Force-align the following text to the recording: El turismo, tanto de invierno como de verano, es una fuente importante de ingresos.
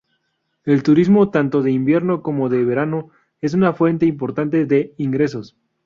El 0.65 0.81
turismo, 0.81 1.29
tanto 1.29 1.61
de 1.61 1.69
invierno 1.71 2.23
como 2.23 2.49
de 2.49 2.65
verano, 2.65 3.11
es 3.39 3.53
una 3.53 3.71
fuente 3.73 4.07
importante 4.07 4.65
de 4.65 4.95
ingresos. 4.97 5.55